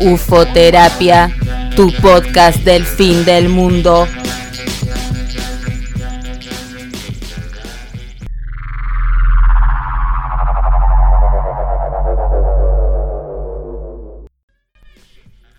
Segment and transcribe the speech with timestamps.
[0.00, 1.30] Ufoterapia,
[1.76, 4.06] tu podcast del fin del mundo.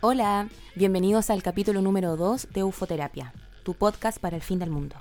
[0.02, 3.34] Hola, bienvenidos al capítulo número 2 de Ufoterapia,
[3.64, 4.96] tu podcast para el fin del mundo.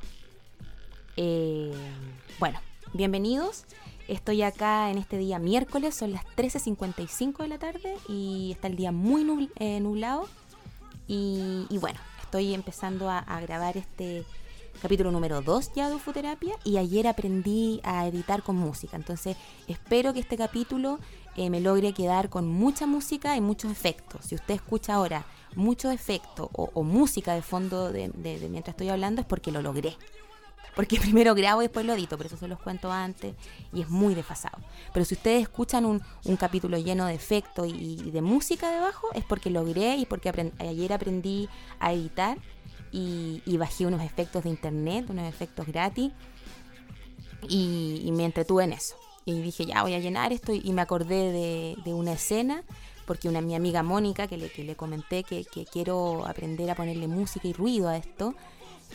[1.17, 1.73] Eh,
[2.39, 2.61] bueno,
[2.93, 3.65] bienvenidos.
[4.11, 8.75] Estoy acá en este día miércoles, son las 13.55 de la tarde y está el
[8.75, 10.29] día muy eh, nublado.
[11.07, 14.25] Y, bueno, estoy empezando a, grabar este
[14.83, 18.97] capítulo número 2 ya de Ufoterapia y ayer aprendí a editar con música.
[18.97, 19.37] Entonces
[19.69, 20.99] espero que este capítulo
[21.37, 24.25] eh, me logre quedar con mucha música y muchos efectos.
[24.25, 28.11] Si usted escucha ahora mucho efecto o, música de fondo de,
[28.51, 29.97] mientras estoy hablando es porque lo logré.
[30.75, 33.35] Porque primero grabo y después lo edito, pero eso se los cuento antes
[33.73, 34.59] y es muy desfasado.
[34.93, 36.03] Pero si ustedes escuchan un,
[36.39, 41.49] capítulo lleno de efectos y, de música debajo, es porque logré y porque ayer aprendí
[41.79, 42.39] a editar
[42.93, 46.13] y, bajé unos efectos de internet, unos efectos gratis
[47.49, 51.77] y me entretuve en eso y dije, ya voy a llenar esto y me acordé
[51.85, 52.63] de, una escena
[53.07, 57.09] porque una mi amiga Mónica, que le, que le comenté que, quiero aprender a ponerle
[57.09, 58.35] música y ruido a esto,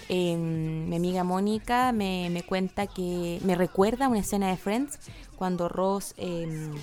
[0.10, 5.00] em, mi amiga Mónica me, cuenta que me recuerda una escena de Friends
[5.36, 6.74] cuando Ross, em,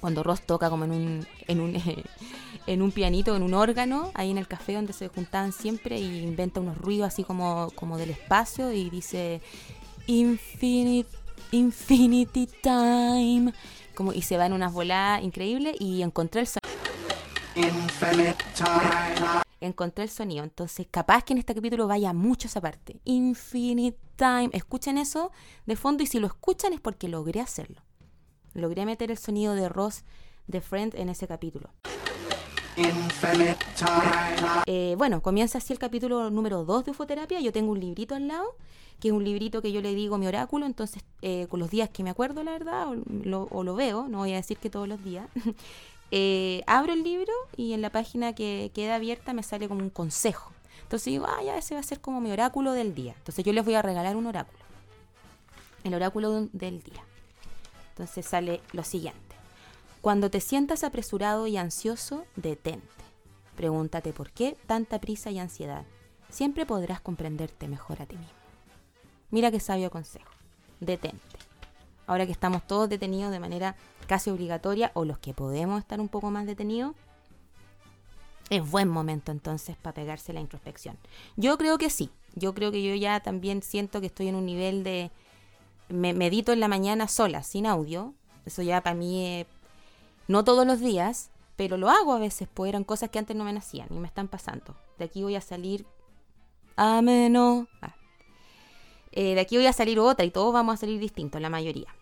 [0.00, 1.74] cuando Ross toca como en un, en un,
[2.66, 6.22] en un pianito, en un órgano, ahí en el café donde se juntaban siempre y
[6.22, 9.40] inventa unos ruidos así como, como del espacio y dice
[10.06, 11.20] Infinite
[11.52, 13.52] Infinity Time.
[13.94, 16.70] Como, y se va en unas voladas increíbles y encontré el sonido.
[19.60, 20.44] Encontré el sonido.
[20.44, 23.00] Entonces, capaz que en este capítulo vaya mucho esa parte.
[23.04, 24.50] Infinite Time.
[24.52, 25.30] Escuchen eso
[25.66, 27.82] de fondo y si lo escuchan es porque logré hacerlo.
[28.54, 30.04] Logré meter el sonido de Ross
[30.46, 31.70] de Friend en ese capítulo.
[34.66, 37.40] Eh, bueno, comienza así el capítulo número 2 de Ufoterapia.
[37.40, 38.56] Yo tengo un librito al lado
[39.00, 41.88] que es un librito que yo le digo mi oráculo, entonces eh, con los días
[41.88, 45.02] que me acuerdo, la verdad, o lo, veo, no voy a decir que todos los
[45.02, 45.26] días,
[46.10, 49.90] eh, abro el libro y en la página que queda abierta me sale como un
[49.90, 50.52] consejo.
[50.82, 53.14] Entonces digo, ah, ya ese va a ser como mi oráculo del día.
[53.16, 54.58] Entonces yo les voy a regalar un oráculo.
[55.84, 57.04] El oráculo del día.
[57.90, 59.36] Entonces sale lo siguiente.
[60.00, 62.88] Cuando te sientas apresurado y ansioso, detente.
[63.56, 65.84] Pregúntate por qué tanta prisa y ansiedad.
[66.30, 68.32] Siempre podrás comprenderte mejor a ti mismo.
[69.30, 70.30] Mira qué sabio consejo.
[70.80, 71.20] Detente.
[72.06, 73.76] Ahora que estamos todos detenidos de manera
[74.10, 76.96] casi obligatoria, o los que podemos estar un poco más detenidos,
[78.50, 80.98] es buen momento entonces para pegarse la introspección.
[81.36, 82.10] Yo creo que sí.
[82.34, 85.12] Yo creo que yo ya también siento que estoy en un nivel de...
[85.88, 88.12] Me medito en la mañana sola, sin audio.
[88.44, 89.46] Eso ya para mí,
[90.26, 93.44] no todos los días, pero lo hago a veces, pues eran cosas que antes no
[93.44, 94.74] me nacían y me están pasando.
[94.98, 95.86] De aquí voy a salir
[96.74, 97.68] ameno.
[97.80, 97.94] Ah,
[99.12, 101.94] eh, de aquí voy a salir otra y todos vamos a salir distintos, la mayoría.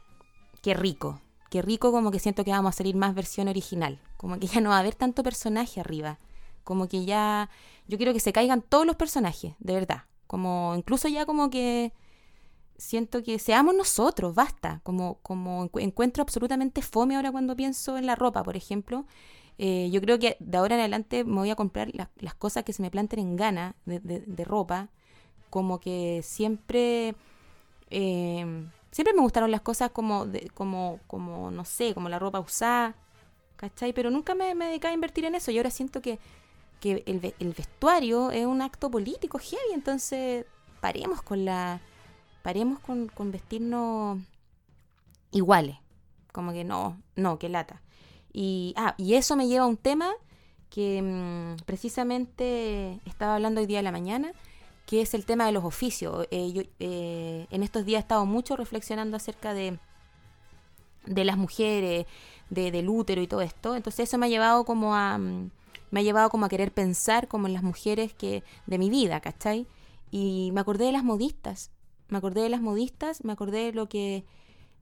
[0.63, 1.21] Qué rico,
[1.51, 4.61] qué rico como que siento que vamos a salir más versión original, como que ya
[4.61, 6.19] no va a haber tanto personaje arriba,
[6.65, 7.51] como que ya
[7.87, 11.93] yo quiero que se caigan todos los personajes, de verdad, como incluso ya como que
[12.77, 18.15] siento que seamos nosotros, basta, como, como encuentro absolutamente fome ahora cuando pienso en la
[18.15, 19.05] ropa, por ejemplo.
[19.61, 22.73] Eh, yo creo que de ahora en adelante me voy a comprar las cosas que
[22.73, 24.91] se me planten en gana de ropa
[25.51, 27.15] como que siempre,
[27.91, 32.97] em, siempre me gustaron las cosas como, como, como, no sé, como la ropa usada,
[33.55, 33.93] ¿cachai?
[33.93, 36.19] Pero nunca me, dediqué a invertir en eso y ahora siento que,
[36.81, 40.47] que el, el, vestuario es un acto político heavy, entonces
[40.81, 41.81] paremos con la,
[42.43, 44.19] paremos con, con vestirnos
[45.31, 45.77] iguales,
[46.33, 47.81] como que no, no, que lata.
[48.33, 50.11] Y, ah, y eso me lleva a un tema
[50.71, 54.33] que mm, precisamente estaba hablando hoy día de la mañana,
[54.88, 56.26] que es el tema de los oficios.
[56.31, 59.78] Eh, yo, eh, en estos días he estado mucho reflexionando acerca de,
[61.05, 62.06] de las mujeres,
[62.49, 63.76] de, del útero y todo esto.
[63.76, 65.50] Entonces eso me ha llevado como a mm,
[65.90, 69.20] me ha llevado como a querer pensar como en las mujeres que de mi vida,
[69.20, 69.67] ¿cachai?
[70.11, 71.70] Y me acordé de las modistas.
[72.08, 74.25] Me acordé de las modistas, me acordé de lo que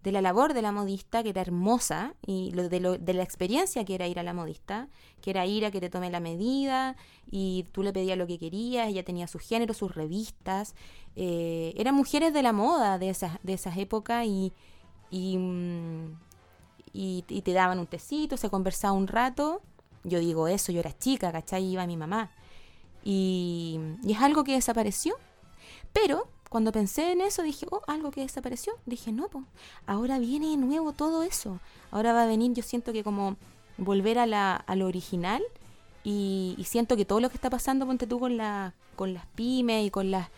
[0.02, 3.94] de la labor de la modista, que era hermosa, y lo de, la experiencia que
[3.94, 4.88] era ir a la modista,
[5.20, 6.96] que era ir a que te tome la medida,
[7.28, 10.74] y tú le pedías lo que querías, ella tenía su género, sus revistas,
[11.16, 14.52] eh, eran mujeres de la moda de esas, de esas épocas y,
[15.10, 16.18] y, mm,
[16.92, 19.60] y, te daban un tecito, se conversaba un rato,
[20.04, 21.64] yo digo eso, yo era chica, ¿cachai?
[21.64, 22.30] Iba mi mamá.
[23.04, 25.16] Y, y es algo que desapareció,
[25.92, 28.72] pero cuando pensé en eso, dije, oh, algo que desapareció.
[28.86, 29.44] Dije, no, pues,
[29.86, 31.60] ahora viene de nuevo todo eso.
[31.90, 33.36] Ahora va a venir, yo siento que como
[33.78, 35.42] volver a, la, a lo original
[36.04, 39.86] y, siento que todo lo que está pasando, ponte tú con, la, con las pymes
[39.86, 40.28] y con, las,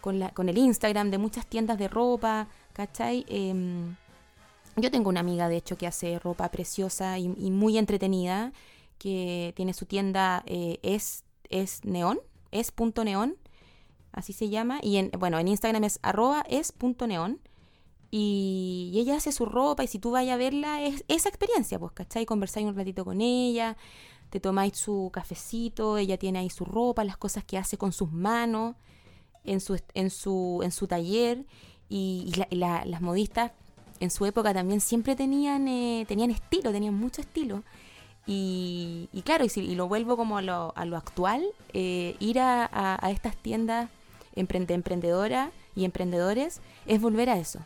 [0.00, 3.24] con, la, con el Instagram de muchas tiendas de ropa, ¿cachai?
[3.28, 3.94] Em,
[4.76, 8.52] yo tengo una amiga, de hecho, que hace ropa preciosa y, muy entretenida,
[8.98, 12.18] que tiene su tienda, eh, es, es neón,
[12.50, 13.36] es punto neón,
[14.14, 16.44] así se llama, y en, bueno, en Instagram es arroba
[18.10, 21.92] y, ella hace su ropa, y si tú vayas a verla, es esa experiencia, pues,
[21.92, 22.26] ¿cachai?
[22.26, 23.76] Conversáis un ratito con ella,
[24.30, 28.12] te tomáis su cafecito, ella tiene ahí su ropa, las cosas que hace con sus
[28.12, 28.76] manos
[29.44, 31.44] en su, en su, en su taller
[31.88, 33.52] y, las modistas
[34.00, 37.62] en su época también siempre tenían, eh, tenían estilo, tenían mucho estilo.
[38.26, 42.98] Y, claro, y, si, lo vuelvo como a lo, a lo actual, eh, ir a,
[43.10, 43.90] estas tiendas
[44.34, 47.60] emprende, emprendedoras y emprendedores es volver a eso.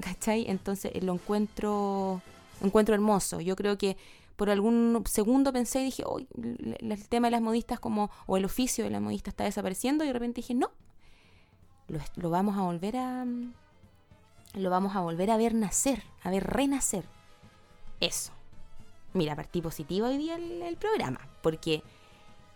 [0.00, 0.46] ¿Cachai?
[0.48, 2.22] Entonces lo encuentro,
[2.62, 3.40] encuentro hermoso.
[3.40, 3.96] Yo creo que
[4.36, 6.26] por algún segundo pensé y dije, hoy
[6.80, 10.08] el tema de las modistas como, o el oficio de la modista está desapareciendo y
[10.08, 10.70] de repente dije, no,
[12.16, 13.26] lo, vamos a volver a,
[14.54, 17.04] lo vamos a volver a ver nacer, a ver renacer.
[18.00, 18.32] Eso.
[19.14, 21.82] Mira, partí positivo hoy día el, programa, porque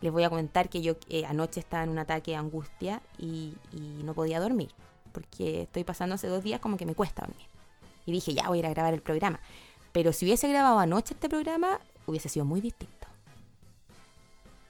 [0.01, 3.55] les voy a comentar que yo eh, anoche estaba en un ataque de angustia y,
[3.73, 4.71] y no podía dormir,
[5.13, 7.47] porque estoy pasando hace dos días como que me cuesta dormir.
[8.05, 9.41] Y dije, ya voy a ir a grabar el programa.
[9.93, 13.09] Pero si hubiese grabado anoche este programa, hubiese sido muy distinto.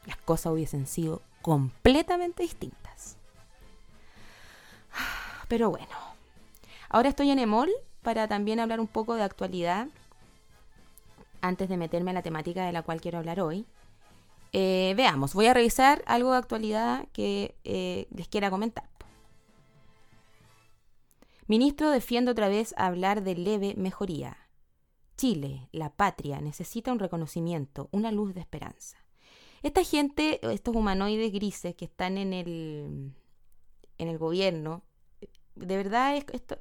[0.06, 3.16] Las cosas hubiesen sido completamente distintas.
[5.48, 5.94] Pero bueno,
[6.88, 7.70] ahora estoy en Emol
[8.02, 9.88] para también hablar un poco de actualidad
[11.40, 13.66] antes de meterme a la temática de la cual quiero hablar hoy.
[14.58, 18.88] Eh, veamos, voy a revisar algo de actualidad que eh, les quiera comentar.
[21.46, 24.38] Ministro defiende otra vez hablar de leve mejoría.
[25.18, 28.96] Chile, la patria, necesita un reconocimiento, una luz de esperanza.
[29.62, 33.12] Esta gente, estos humanoides grises que están en el,
[33.98, 34.84] en el gobierno,
[35.54, 36.56] de verdad es, esto,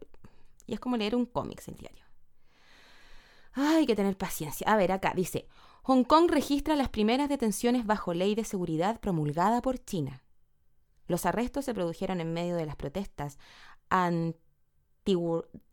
[0.67, 2.03] y es como leer un cómic el diario.
[3.53, 4.67] hay que tener paciencia.
[4.67, 5.47] A ver, acá dice,
[5.87, 10.23] Hong Kong registra las primeras detenciones bajo ley de seguridad promulgada por China.
[11.05, 13.37] Los arrestos se produjeron en medio de las protestas
[13.89, 15.15] anti...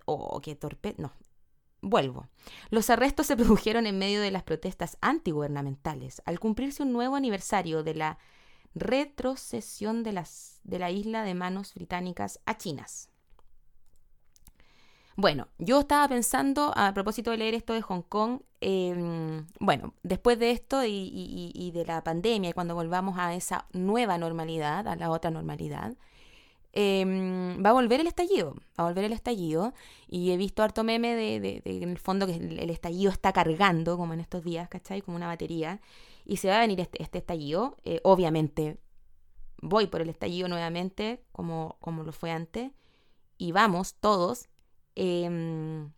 [0.05, 0.95] Oh, qué torpe...
[0.99, 1.15] No,
[1.81, 2.29] Vuelvo.
[2.69, 7.83] Los arrestos se produjeron en medio de las protestas antigubernamentales, al cumplirse un nuevo aniversario
[7.83, 8.19] de la
[8.75, 13.09] retrocesión de, las, de la isla de manos británicas a chinas.
[15.17, 20.39] Bueno, yo estaba pensando, a propósito de leer esto de Hong Kong, em, bueno, después
[20.39, 25.31] de esto y, de la pandemia, cuando volvamos a esa nueva normalidad, a la otra
[25.31, 25.95] normalidad,
[26.75, 29.75] Em, va a volver el estallido, va a volver el estallido.
[30.09, 34.15] Y he visto harto meme de, en el fondo que el, estallido está cargando, como
[34.15, 35.03] en estos días, ¿cachai?
[35.03, 35.81] Como una batería.
[36.25, 37.77] Y se va a venir este, este estallido.
[37.85, 38.79] Eh, obviamente,
[39.61, 42.73] voy por el estallido nuevamente, como, como lo fue antes.
[43.39, 44.49] Y vamos, todos.
[44.95, 45.93] Em,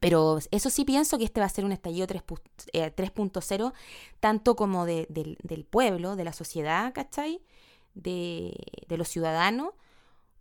[0.00, 3.72] pero eso sí pienso que este va a ser un estallido 3.0, eh,
[4.20, 7.40] tanto como del, del pueblo, de la sociedad, ¿cachai?
[7.94, 8.54] de,
[8.90, 9.70] los ciudadanos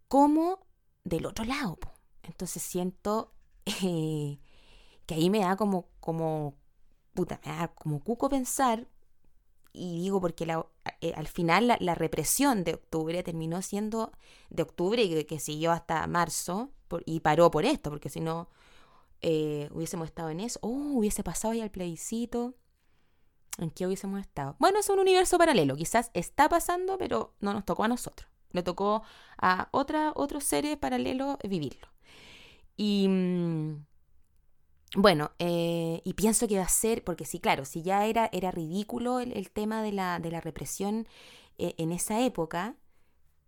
[0.08, 0.60] como
[1.04, 1.78] del otro lado.
[2.24, 3.34] Entonces siento
[3.66, 4.40] eh,
[5.06, 6.56] que ahí me da como, como,
[7.14, 8.88] puta, me da como cuco pensar,
[9.74, 10.46] y digo porque
[11.02, 14.12] eh, al final la, represión de octubre terminó siendo
[14.50, 16.70] de octubre y que, siguió hasta marzo,
[17.06, 18.50] y paró por esto, porque si no
[19.22, 22.54] eh, hubiésemos estado en eso, oh, hubiese pasado ya el plebiscito.
[23.58, 24.56] ¿En qué hubiésemos estado?
[24.60, 25.76] Bueno, es un universo paralelo.
[25.76, 28.30] Quizás está pasando, pero no nos tocó a nosotros.
[28.52, 29.04] Le tocó
[29.38, 31.88] a otra, otros seres paralelos vivirlo.
[32.76, 33.86] Y mm,
[34.96, 38.52] bueno, eh, y pienso que va a ser, porque sí, claro, si ya era, era
[38.52, 41.08] ridículo el, tema de la, de la represión
[41.58, 42.76] eh, en esa época,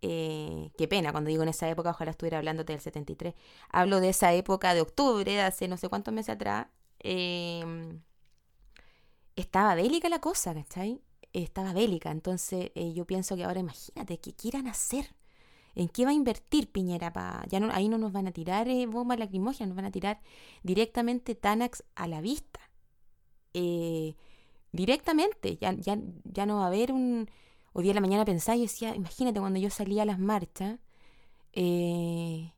[0.02, 3.36] eh, qué pena, cuando digo en esa época, ojalá estuviera hablándote del 73.
[3.70, 6.68] Hablo de esa época de octubre, de hace no sé cuántos meses atrás
[9.36, 11.02] estaba bélica la cosa, ¿cachai?
[11.34, 12.12] Estaba bélica.
[12.12, 15.14] Entonces eh, yo pienso que ahora imagínate, ¿qué quieran hacer?
[15.76, 17.12] ¿En qué va a invertir Piñera?
[17.14, 17.44] Pa?
[17.50, 20.22] Ya no, ahí no nos van a tirar eh, bombas lacrimógenas, nos van a tirar
[20.64, 22.60] directamente Tanax a la vista.
[23.54, 24.16] Eh,
[24.72, 27.30] directamente, ya, ya, ya no va a haber un...
[27.74, 30.80] Hoy día de la mañana pensaba y decía, imagínate cuando yo salía a las marchas,
[31.54, 32.52] de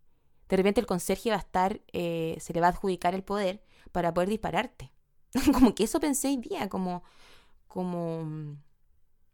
[0.49, 4.29] repente el conserje va a estar, se le va a adjudicar el poder para poder
[4.29, 4.91] dispararte.
[5.53, 7.03] como que eso pensé hoy día, como,
[7.67, 8.57] como,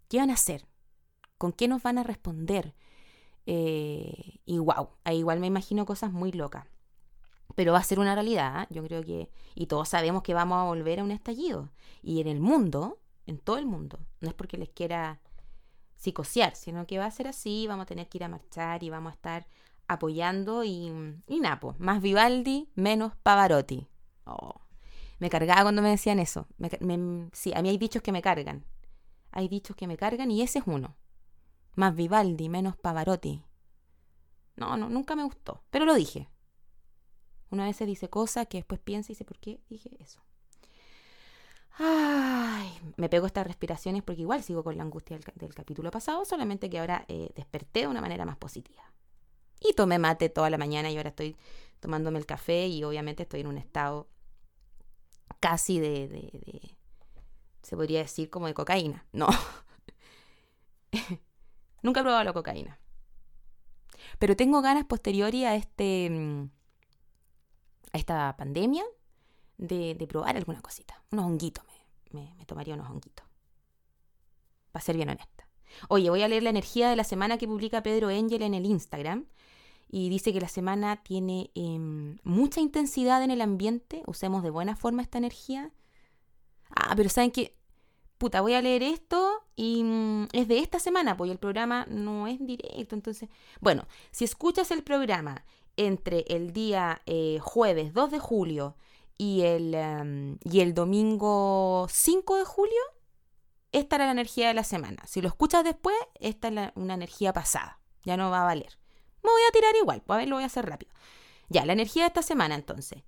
[0.08, 0.66] ¿qué van a hacer?
[1.38, 2.74] ¿Con qué nos van a responder?
[3.46, 6.66] Eh, y wow, ahí igual me imagino cosas muy locas.
[7.56, 8.68] Pero va a ser una realidad, ¿ah?
[8.70, 11.70] yo creo que, y todos sabemos que vamos a volver a un estallido.
[12.02, 15.20] Y en el mundo, en todo el mundo, no es porque les quiera
[15.98, 18.90] psicosear, sino que va a ser así, vamos a tener que ir a marchar y
[18.90, 19.48] vamos a estar
[19.88, 20.92] apoyando y,
[21.28, 23.88] y Napo, más Vivaldi, menos Pavarotti.
[24.26, 24.62] Oh,
[25.20, 26.48] me cargaba cuando me decían eso.
[27.32, 28.66] sí, a mí hay dichos que me cargan.
[29.32, 30.96] Hay dichos que me cargan y ese es uno.
[31.76, 33.44] Más Vivaldi, menos Pavarotti.
[34.56, 36.30] No, no, nunca me gustó, pero lo dije.
[37.50, 40.22] Una vez se dice cosas que después piensa y dice, ¿por qué dije eso?
[41.78, 46.70] Ay, me pego estas respiraciones porque igual sigo con la angustia del, capítulo pasado, solamente
[46.70, 48.84] que ahora eh, desperté de una manera más positiva.
[49.60, 51.36] Y tomé mate toda la mañana y ahora estoy
[51.80, 54.08] tomándome el café y obviamente estoy en un estado
[55.40, 56.78] casi de, de
[57.64, 59.06] se podría decir como de cocaína.
[59.12, 59.28] No.
[61.84, 62.80] Nunca he probado la cocaína.
[64.18, 66.50] Pero tengo ganas posteriori a este mm,
[67.94, 68.84] a esta pandemia
[69.58, 71.02] de, probar alguna cosita.
[71.12, 71.64] Unos honguitos.
[72.12, 73.26] Me, tomaría unos honguitos.
[74.72, 75.48] Para ser bien honesta.
[75.88, 78.66] Oye, voy a leer la energía de la semana que publica Pedro Engel en el
[78.66, 79.26] Instagram.
[79.90, 84.02] Y dice que la semana tiene em, mucha intensidad en el ambiente.
[84.08, 85.72] Usemos de buena forma esta energía.
[86.70, 87.56] Ah, pero ¿saben qué?
[88.24, 92.26] Puta, voy a leer esto y mm, es de esta semana, pues el programa no
[92.26, 92.96] es directo.
[92.96, 93.28] Entonces,
[93.60, 95.44] bueno, si escuchas el programa
[95.76, 98.78] entre el día eh, jueves 2 de julio
[99.18, 102.80] y el, em, y el domingo 5 de julio,
[103.74, 105.04] esta era la energía de la semana.
[105.06, 107.82] Si lo escuchas después, esta es una energía pasada.
[108.04, 108.80] Ya no va a valer.
[109.22, 110.94] Me voy a tirar igual, pues a ver, lo voy a hacer rápido.
[111.50, 113.04] Ya, la energía de esta semana entonces.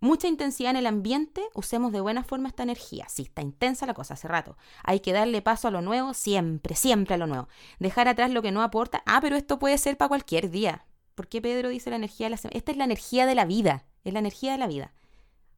[0.00, 3.08] Mucha intensidad en el ambiente, usemos de buena forma esta energía.
[3.08, 4.56] Sí, está intensa la cosa hace rato.
[4.84, 7.48] Hay que darle paso a lo nuevo, siempre, siempre a lo nuevo.
[7.80, 9.02] Dejar atrás lo que no aporta.
[9.06, 10.84] Ah, pero esto puede ser para cualquier día.
[11.16, 12.56] ¿Por qué Pedro dice la energía de la semana?
[12.56, 14.92] Esta es la energía de la vida, es la energía de la vida.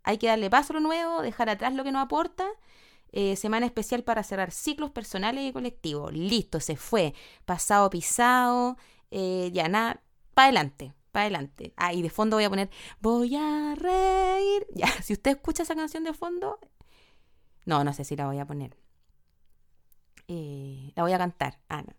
[0.04, 2.46] Hay que darle paso a lo nuevo, dejar atrás lo que no aporta.
[3.12, 6.14] Eh, semana especial para cerrar ciclos personales y colectivos.
[6.14, 7.12] Listo, se fue.
[7.44, 8.78] Pasado pisado.
[9.10, 10.00] Eh, ya nada.
[10.32, 11.72] Para adelante, para adelante.
[11.76, 14.66] Ah, y de fondo voy a poner Voy a reír.
[14.74, 16.58] Ya, si usted escucha esa canción de fondo.
[17.66, 18.76] No, no sé si la voy a poner.
[20.28, 21.60] Eh, la voy a cantar.
[21.68, 21.94] Ah, no.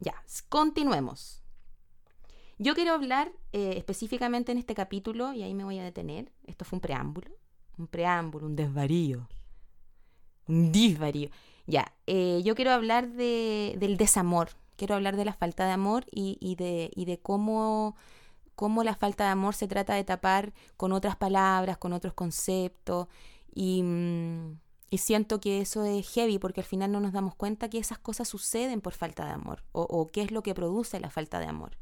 [0.00, 0.14] Ya,
[0.48, 1.42] continuemos.
[2.58, 6.32] Yo quiero hablar eh, específicamente en este capítulo, y ahí me voy a detener.
[6.44, 7.30] Esto fue un preámbulo.
[7.76, 9.28] Un preámbulo, un desvarío.
[10.48, 11.30] Un desvarío.
[11.66, 14.50] Ya, eh, yo quiero hablar de, del desamor.
[14.76, 17.96] Quiero hablar de la falta de amor y, de, y de cómo,
[18.58, 23.06] cómo la falta de amor se trata de tapar con otras palabras, con otros conceptos.
[23.54, 24.58] Y, mm,
[24.90, 27.98] y siento que eso es heavy porque al final no nos damos cuenta que esas
[27.98, 31.46] cosas suceden por falta de amor o, qué es lo que produce la falta de
[31.46, 31.76] amor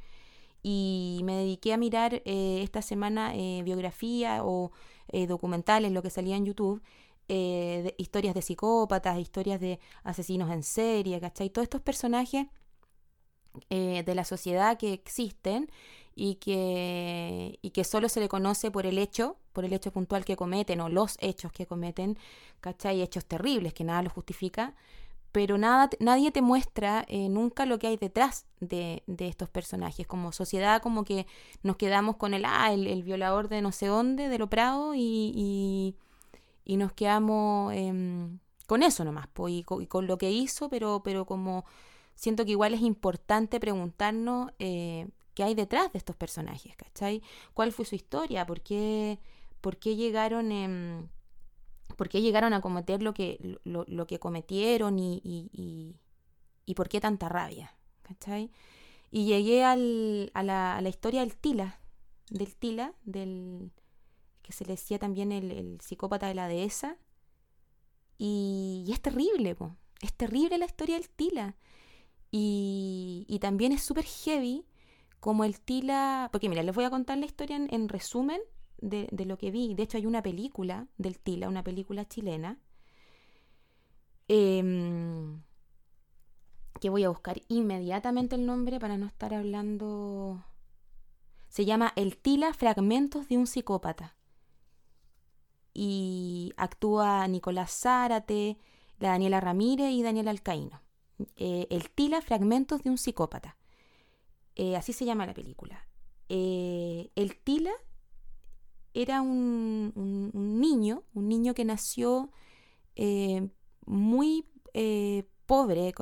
[0.62, 4.70] y me dediqué a mirar eh, esta semana eh, biografía o
[5.08, 6.82] eh, documentales, lo que salía en YouTube,
[7.28, 11.50] de historias de psicópatas, historias de asesinos en serie, ¿cachai?
[11.50, 12.46] Todos estos personajes
[13.68, 15.68] de la sociedad que existen
[16.16, 20.24] y que, y que solo se le conoce por el hecho, por el hecho puntual
[20.24, 22.18] que cometen o los hechos que cometen,
[22.60, 23.02] ¿cachai?
[23.02, 24.74] Hechos terribles que nada los justifica
[25.36, 30.06] pero nada, nadie te muestra eh, nunca lo que hay detrás de, estos personajes.
[30.06, 31.26] Como sociedad, como que
[31.62, 35.94] nos quedamos con el, ah, el, violador de no sé dónde, de lo Prado, y,
[36.64, 41.66] y, nos quedamos em, con eso nomás, y, con, lo que hizo, pero, pero como
[42.14, 47.22] siento que igual es importante preguntarnos eh, qué hay detrás de estos personajes, ¿cachai?
[47.52, 48.46] ¿Cuál fue su historia?
[48.46, 49.20] ¿Por qué,
[49.60, 51.10] por qué llegaron...
[51.96, 55.94] por qué llegaron a cometer lo que, lo, que cometieron y, y,
[56.64, 57.76] y, por qué tanta rabia.
[58.02, 58.50] ¿Cachai?
[59.10, 61.80] Y llegué al, a, la, historia del Tila,
[62.30, 63.72] del Tila, del
[64.42, 66.96] que se le decía también el, psicópata de la dehesa.
[68.16, 69.54] Y, es terrible,
[70.00, 71.56] es terrible la historia del Tila.
[72.30, 74.64] Y, y también es súper heavy
[75.20, 78.40] como el Tila, porque mira, les voy a contar la historia en, en resumen
[78.78, 79.74] de, lo que vi.
[79.74, 82.58] De hecho, hay una película del Tila, una película chilena,
[84.28, 85.42] em,
[86.80, 90.44] que voy a buscar inmediatamente el nombre para no estar hablando.
[91.48, 94.16] Se llama El Tila, Fragmentos de un psicópata.
[95.72, 98.58] Y actúa Nicolás Zárate,
[98.98, 100.82] la Daniela Ramírez y Daniel Alcaíno.
[101.36, 103.55] Eh, el Tila, Fragmentos de un psicópata.
[104.56, 105.86] Eh, así se llama la película.
[106.28, 107.72] Eh, el Tila
[108.94, 109.92] era un,
[110.34, 112.30] niño, un niño que nació
[112.96, 113.48] eh,
[113.84, 114.46] muy
[115.46, 115.92] pobre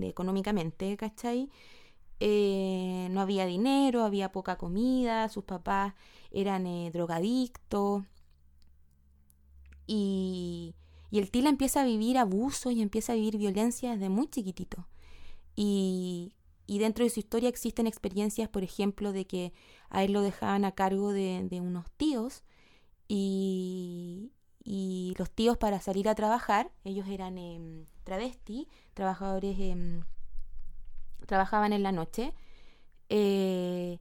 [0.00, 1.48] económicamente, ¿cachai?
[2.20, 5.94] no había dinero, había poca comida, sus papás
[6.32, 8.04] eran drogadictos.
[9.86, 10.74] Y,
[11.10, 14.86] y, el Tila empieza a vivir abuso y empieza a vivir violencia desde muy chiquitito.
[15.56, 16.34] Y,
[16.68, 19.52] y, dentro de su historia existen experiencias, por ejemplo, de que
[19.90, 22.44] a él lo dejaban a cargo de, unos tíos
[23.08, 24.32] y,
[24.62, 30.02] y, los tíos para salir a trabajar, ellos eran eh, travesti, trabajadores eh,
[31.26, 32.34] trabajaban en la noche,
[33.08, 33.98] eh,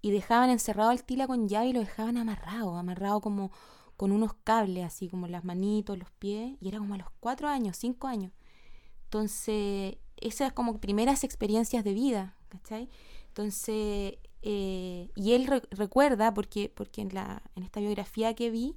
[0.00, 3.50] y dejaban encerrado al tila con llave y lo dejaban amarrado, amarrado como
[3.96, 7.48] con unos cables, así como las manitos, los pies, y era como a los cuatro
[7.48, 8.32] años, cinco años.
[9.04, 12.88] Entonces, esas como primeras experiencias de vida, ¿cachai?
[13.28, 18.76] Entonces, eh, y él recuerda, porque, porque en, la, en esta biografía que vi,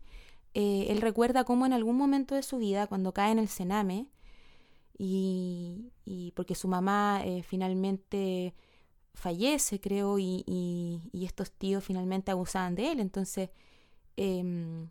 [0.54, 4.08] eh, él recuerda cómo en algún momento de su vida, cuando cae en el cename,
[4.98, 8.54] y, y porque su mamá eh, finalmente
[9.14, 13.00] fallece, creo, y, y, estos tíos finalmente abusaban de él.
[13.00, 13.50] Entonces,
[14.16, 14.90] em,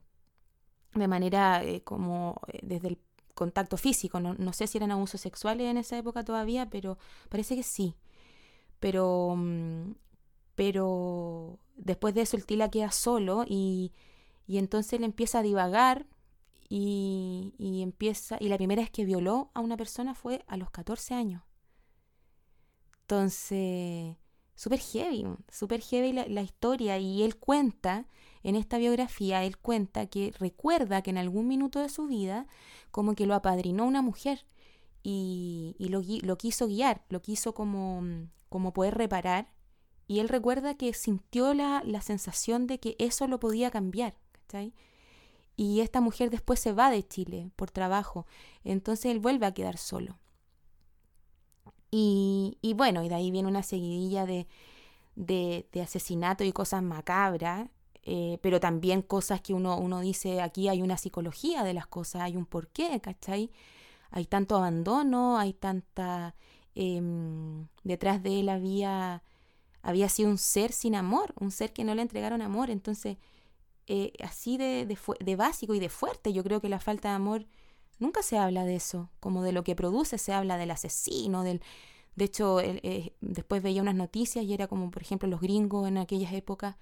[0.94, 2.98] de manera como desde el
[3.40, 6.98] contacto físico, no, no, sé si eran abusos sexuales en esa época todavía, pero
[7.30, 7.96] parece que sí.
[8.80, 9.94] Pero, mm,
[10.56, 13.92] pero después de eso el Tila queda solo y,
[14.46, 16.06] y entonces él empieza a divagar
[16.68, 20.70] y, y, empieza, y la primera vez que violó a una persona fue a los
[20.70, 21.42] 14 años.
[23.02, 24.16] Entonces,
[24.60, 26.98] súper heavy, súper heavy la, historia.
[26.98, 28.06] Y él cuenta,
[28.42, 32.46] en esta biografía, él cuenta que recuerda que en algún minuto de su vida,
[32.90, 34.44] como que lo apadrinó una mujer
[35.02, 38.02] y, y lo, lo, quiso guiar, lo quiso como,
[38.50, 39.50] como poder reparar.
[40.06, 44.14] Y él recuerda que sintió la, la sensación de que eso lo podía cambiar.
[44.32, 44.74] ¿cachai?
[45.56, 48.26] y esta mujer después se va de Chile por trabajo,
[48.64, 50.18] entonces él vuelve a quedar solo.
[51.90, 54.46] Y, y bueno, y de ahí viene una seguidilla de,
[55.16, 57.68] de, de y cosas macabras,
[58.04, 62.22] eh, pero también cosas que uno, uno dice, aquí hay una psicología de las cosas,
[62.22, 63.50] hay un porqué, ¿cachai?
[64.10, 66.34] Hay tanto abandono, hay tanta...
[66.74, 69.22] Em, detrás de él había,
[69.82, 73.18] había sido un ser sin amor, un ser que no le entregaron amor, entonces
[73.92, 74.86] eh, así de,
[75.20, 76.32] de, básico y de fuerte.
[76.32, 77.46] Yo creo que la falta de amor
[78.00, 81.62] nunca se habla de eso, como de lo que produce, se habla del asesino, del...
[82.16, 85.96] De hecho, eh, después veía unas noticias y era como, por ejemplo, los gringos en
[85.96, 86.76] aquellas épocas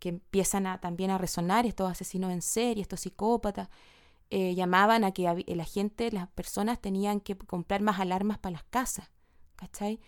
[0.00, 3.68] que empiezan a, también a resonar estos asesinos en serie, estos psicópatas.
[4.30, 8.64] Eh, llamaban a que la gente, las personas tenían que comprar más alarmas para las
[8.64, 9.08] casas,
[9.56, 10.00] ¿cachai?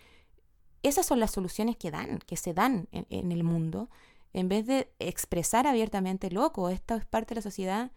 [0.83, 3.89] Esas son las soluciones que dan, que se dan en el mundo
[4.33, 7.91] en vez de expresar abiertamente, loco, esto es parte de la sociedad,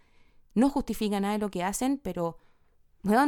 [0.55, 2.39] no justifica nada de lo que hacen, pero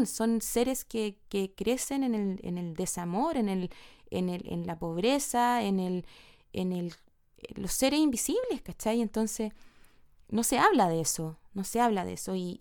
[0.07, 3.71] son seres que, que crecen en el, en el, desamor, en, el,
[4.11, 6.07] en, el, en la pobreza, en, el,
[6.53, 6.95] en el,
[7.55, 9.03] los seres invisibles, ¿cachai?
[9.03, 9.53] Entonces,
[10.29, 12.57] no se habla de eso, no se habla de eso y,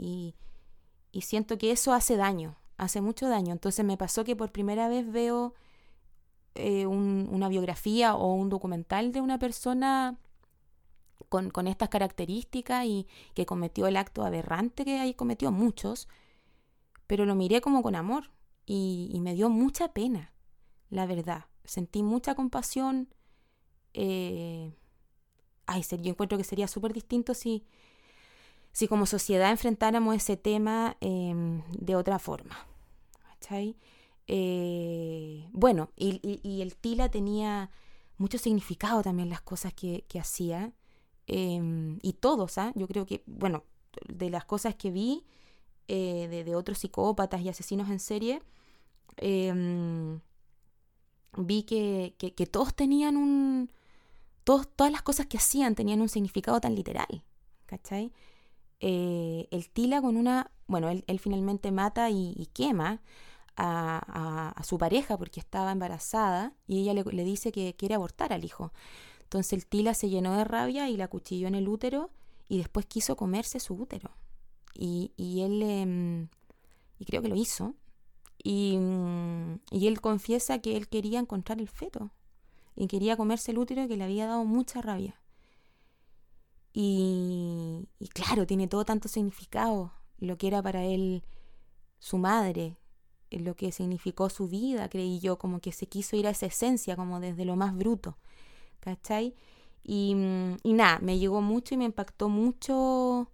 [1.12, 3.54] y, siento que eso hace daño, hace mucho daño.
[3.54, 5.54] Entonces me pasó que por primera vez veo
[6.56, 10.18] eh, un, una biografía o un documental de una persona
[11.30, 16.08] con, estas características y que cometió el acto aberrante que ahí cometió muchos,
[17.08, 18.32] pero lo miré como con amor
[18.66, 20.32] y, me dio mucha pena,
[20.90, 21.46] la verdad.
[21.64, 23.10] Sentí mucha compasión.
[23.94, 24.72] Eh,
[25.66, 27.66] ay, yo encuentro que sería súper distinto si,
[28.72, 32.58] si como sociedad enfrentáramos ese tema eh, de otra forma.
[34.28, 37.70] Eh, bueno, y, el Tila tenía
[38.18, 40.74] mucho significado también las cosas que hacía.
[41.28, 42.72] Em, y todos, ¿ah?
[42.76, 43.64] yo creo que, bueno,
[44.08, 45.26] de las cosas que vi
[45.88, 48.42] eh, de, otros psicópatas y asesinos en serie,
[49.18, 50.20] em,
[51.38, 53.72] vi que, que, todos tenían un...
[54.44, 57.24] Todos, todas las cosas que hacían tenían un significado tan literal,
[57.66, 58.14] ¿cachai?
[58.80, 60.52] Eh, el Tila con una...
[60.68, 63.02] Bueno, él, él finalmente mata y, quema
[63.58, 68.34] a, a, su pareja porque estaba embarazada y ella le, le dice que quiere abortar
[68.34, 68.72] al hijo.
[69.26, 72.10] Entonces el Tila se llenó de rabia y la cuchilló en el útero
[72.48, 74.12] y después quiso comerse su útero.
[74.74, 76.28] Y, y él, eh,
[77.00, 77.76] y creo que lo hizo,
[78.44, 78.78] y,
[79.72, 82.12] y, él confiesa que él quería encontrar el feto
[82.76, 85.20] y quería comerse el útero que le había dado mucha rabia.
[86.74, 91.24] Y, y claro, tiene todo tanto significado, lo que era para él
[91.98, 92.78] su madre,
[93.32, 96.96] lo que significó su vida, creí yo, como que se quiso ir a esa esencia,
[96.96, 98.18] como desde lo más bruto.
[98.86, 99.36] ¿Cachai?
[99.84, 100.16] Y,
[100.64, 103.30] y nada, me llegó mucho y me impactó mucho,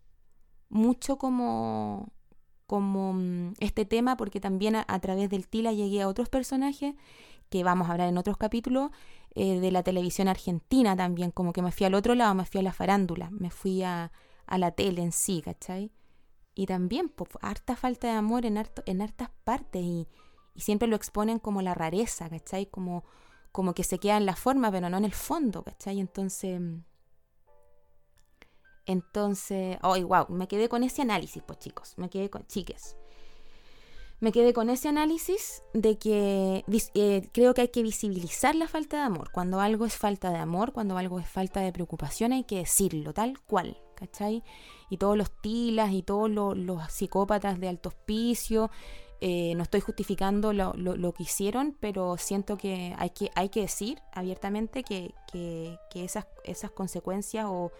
[0.70, 2.12] mucho como,
[2.66, 6.96] como mm, este tema, porque también a, través del Tila llegué a otros personajes
[7.50, 8.92] que vamos a hablar en otros capítulos,
[9.36, 12.62] eh, de la televisión argentina también, como que me fui al otro lado, me fui
[12.62, 14.12] a la farándula, me fui a,
[14.46, 15.92] a la tele en sí, ¿cachai?
[16.56, 20.08] Y también, pues, harta falta de amor en, harto, en hartas partes y,
[20.54, 22.66] y, siempre lo exponen como la rareza, ¿cachai?
[22.66, 23.06] Como,
[23.52, 26.00] como que se queda en la forma, pero no en el fondo, ¿cachai?
[26.00, 26.62] Entonces...
[28.88, 32.98] Entonces, oh, wow, me quedé con ese análisis, pues chicos, me quedé con, chiques,
[34.22, 38.98] me quedé con ese análisis de que eh, creo que hay que visibilizar la falta
[38.98, 39.32] de amor.
[39.32, 43.14] Cuando algo es falta de amor, cuando algo es falta de preocupación, hay que decirlo
[43.14, 44.44] tal cual, ¿cachai?
[44.92, 48.70] Y todos los tilas y todos los, psicópatas de alto hospicio,
[49.24, 54.02] eh, no estoy justificando lo, que hicieron, pero siento que hay que, hay que decir
[54.12, 55.14] abiertamente que,
[55.94, 57.72] esas, esas consecuencias o,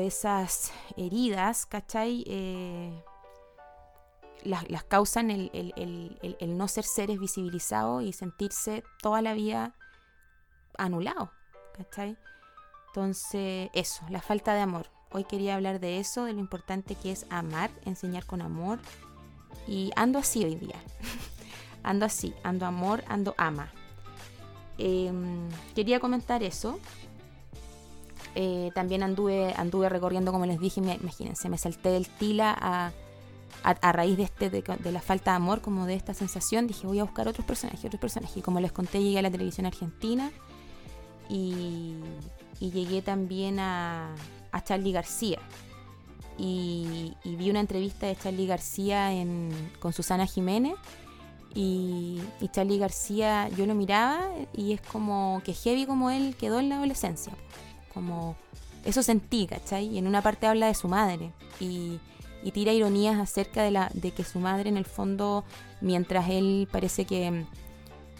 [0.00, 2.24] esas heridas, ¿cachai?
[2.26, 3.02] Eh,
[4.44, 9.74] las, causan el, el, no ser seres visibilizados y sentirse toda la vida
[10.76, 11.30] anulados,
[11.74, 12.18] ¿cachai?
[12.88, 14.90] Entonces, eso, la falta de amor.
[15.10, 18.78] Hoy quería hablar de eso, de lo importante que es amar, enseñar con amor.
[19.66, 20.76] Y ando así hoy día.
[21.82, 23.72] ando así, ando amor, ando ama.
[24.78, 26.78] Em, quería comentar eso.
[28.34, 32.92] Eh, también anduve, anduve recorriendo, como les dije, imagínense, me salté del Tila a
[33.62, 36.98] a, raíz de, este, de, la falta de amor, como de esta sensación, dije voy
[36.98, 38.36] a buscar otros personajes, otros personajes.
[38.36, 40.30] Y como les conté, llegué a la televisión argentina
[41.28, 41.96] y,
[42.60, 44.14] llegué también a,
[44.52, 45.38] a Charlie García.
[46.42, 50.74] Y, vi una entrevista de Charlie García en, con Susana Jiménez.
[51.54, 56.60] Y, y, Charlie García, yo lo miraba y es como que heavy como él quedó
[56.60, 57.32] en la adolescencia.
[57.92, 58.36] Como
[58.84, 59.86] eso sentí, ¿cachai?
[59.86, 61.32] Y en una parte habla de su madre.
[61.60, 61.98] Y,
[62.42, 65.44] y tira ironías acerca de, la, de que su madre en el fondo,
[65.80, 67.44] mientras él parece que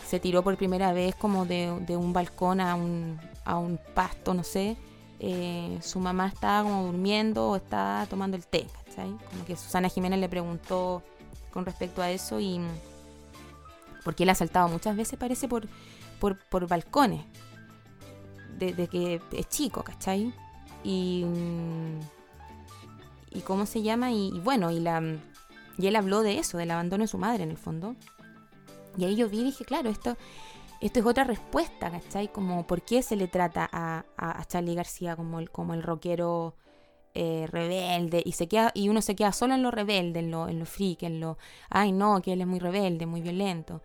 [0.07, 4.45] se tiró por primera vez como de, un balcón a un, a un pasto, no
[4.45, 4.77] sé,
[5.21, 9.11] eh, su mamá estaba como durmiendo o estaba tomando el té, ¿cachai?
[9.31, 11.03] Como que Susana Jiménez le preguntó
[11.53, 12.69] con respecto a eso y mm,
[14.05, 15.69] porque él ha saltado muchas veces parece por,
[16.19, 17.25] por, balcones
[18.59, 20.35] desde que es chico, ¿cachai?
[20.83, 21.25] Y...
[21.25, 22.01] Mm,
[23.31, 25.03] y cómo se llama y, bueno, y, la,
[25.79, 27.95] y él habló de eso, del abandono de su madre en el fondo.
[28.97, 30.17] Y ahí yo vi y dije, claro, esto,
[30.81, 32.29] esto es otra respuesta, ¿cachai?
[32.29, 36.55] Como por qué se le trata a, a, Charlie García como el, como el rockero
[37.15, 40.49] eh, rebelde y se queda y uno se queda solo en lo rebelde, en lo,
[40.49, 41.39] en lo freak, en lo,
[41.69, 43.83] ay no, que él es muy rebelde, muy violento.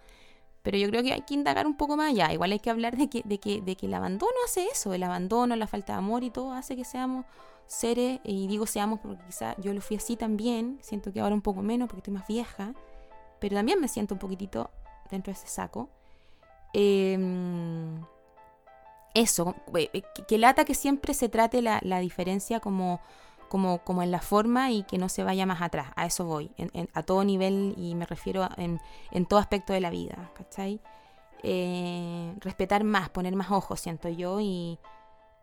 [0.63, 2.33] Pero yo creo que hay que indagar un poco más allá.
[2.33, 5.03] Igual hay que hablar de que, de que, de que el abandono hace eso, el
[5.03, 7.25] abandono, la falta de amor y todo hace que seamos
[7.67, 11.41] seres, y digo seamos porque quizá yo lo fui así también, siento que ahora un
[11.41, 12.73] poco menos porque estoy más vieja,
[13.39, 14.71] pero también me siento un poquitito
[15.09, 15.89] dentro de ese saco.
[16.77, 18.03] Em,
[19.13, 22.99] eso, eh, que, lata que siempre se trate la, diferencia como,
[23.47, 26.51] como, como, en la forma y que no se vaya más atrás, a eso voy,
[26.93, 30.81] a todo nivel y me refiero en, en, todo aspecto de la vida, ¿cachai?
[31.43, 34.77] Eh, respetar más, poner más ojos, siento yo, y,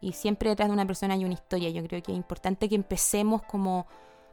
[0.02, 1.70] y siempre detrás de una persona hay una historia.
[1.70, 3.86] Yo creo que es importante que empecemos como,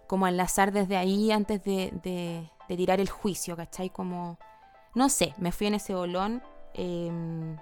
[0.06, 1.94] como a enlazar desde ahí antes de,
[2.68, 3.90] de, tirar el juicio, ¿cachai?
[3.90, 4.38] Como,
[4.96, 7.58] no sé, me fui en ese bolón em,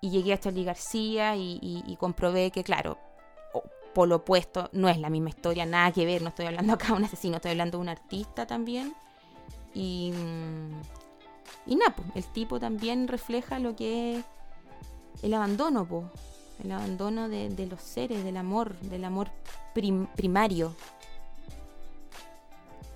[0.00, 2.98] y llegué a Charlie García y, comprobé que, claro,
[3.94, 6.88] por lo opuesto, no es la misma historia, nada que ver, no estoy hablando acá
[6.88, 8.94] de un asesino, estoy hablando de un artista también.
[9.74, 10.12] Y,
[11.66, 14.24] y nada, pues, el tipo también refleja lo que es
[15.22, 16.06] el abandono, pues
[16.62, 19.30] el abandono de, los seres, del amor, del amor
[20.16, 20.74] primario.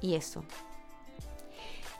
[0.01, 0.45] Y eso.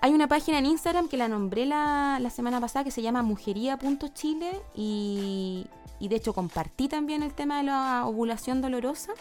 [0.03, 4.61] Hay una página en Instagram que la nombré la, semana pasada que se llama mujería.chile
[4.75, 5.67] y,
[6.01, 9.13] y de hecho compartí también el tema de la ovulación dolorosa.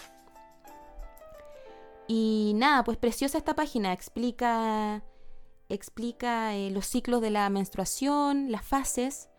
[2.07, 5.01] Y nada, pues preciosa esta página, explica,
[5.69, 9.29] explica eh, los ciclos de la menstruación, las fases,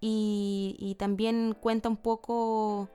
[0.00, 2.88] y, también cuenta un poco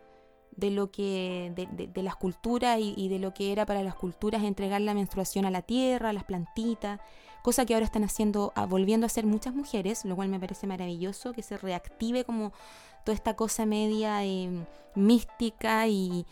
[0.55, 4.81] de lo que de, las culturas y, de lo que era para las culturas entregar
[4.81, 6.99] la menstruación a la tierra, a las plantitas,
[7.43, 10.65] cosa que ahora están haciendo, ah, volviendo a hacer muchas mujeres, lo cual me parece
[10.65, 12.51] maravilloso, que se reactive como
[13.03, 14.49] toda esta cosa media eh,
[14.95, 16.25] mística y,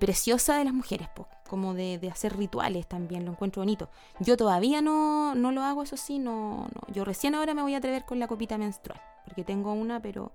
[0.00, 1.08] preciosa de las mujeres,
[1.48, 3.88] como de, hacer rituales también, lo encuentro bonito.
[4.18, 7.74] Yo todavía no, no lo hago, eso sí, no, no, yo recién ahora me voy
[7.74, 10.32] a atrever con la copita menstrual porque tengo una, pero,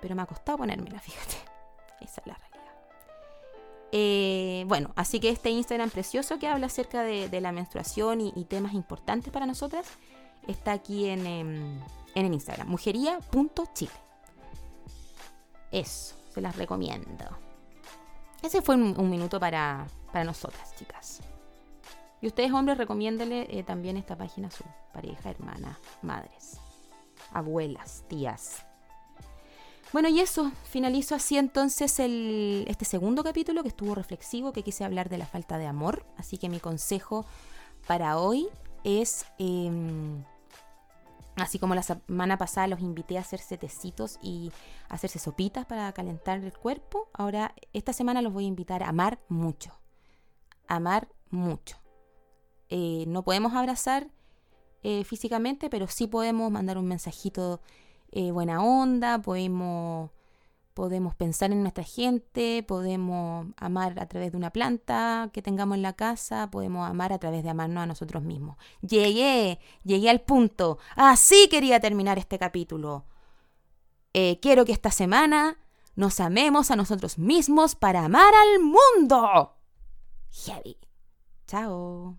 [0.00, 1.36] pero me ha costado ponérmela, fíjate.
[2.00, 2.49] Esa es la realidad.
[3.92, 8.74] Eh, bueno, así que este Instagram precioso que habla acerca de, la menstruación y, temas
[8.74, 9.86] importantes para nosotras
[10.46, 11.80] está aquí en, em,
[12.14, 13.90] en el Instagram, mujería.chile.
[15.70, 17.24] Eso, se las recomiendo.
[18.42, 21.20] Ese fue un, minuto para, para, nosotras, chicas.
[22.20, 26.58] Y ustedes, hombres, recomiéndele eh, también esta página a su pareja, hermana, madres,
[27.32, 28.64] abuelas, tías.
[29.92, 34.84] Bueno, y eso, finalizo así entonces el, este segundo capítulo que estuvo reflexivo, que quise
[34.84, 36.06] hablar de la falta de amor.
[36.16, 37.26] Así que mi consejo
[37.86, 38.48] para hoy
[38.84, 40.22] es em,
[41.36, 44.52] Así como la semana pasada los invité a hacerse tecitos y
[44.88, 49.20] hacerse sopitas para calentar el cuerpo, ahora esta semana los voy a invitar a amar
[49.28, 49.78] mucho.
[50.66, 51.78] Amar mucho.
[52.68, 54.08] Eh, no podemos abrazar
[54.82, 57.60] eh, físicamente, pero sí podemos mandar un mensajito
[58.10, 60.10] eh, buena onda, podemos
[60.74, 65.82] podemos pensar en nuestra gente, podemos amar a través de una planta que tengamos en
[65.82, 68.56] la casa, podemos amar a través de amarnos a nosotros mismos.
[68.80, 70.78] Llegué, llegué al punto.
[70.96, 73.04] Así quería terminar este capítulo.
[74.14, 75.58] Eh, quiero que esta semana
[75.96, 79.56] nos amemos a nosotros mismos para amar al mundo.
[80.30, 80.78] Heavy.
[81.46, 82.16] Chao.